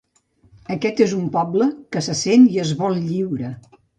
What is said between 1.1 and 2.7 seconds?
un poble que se sent i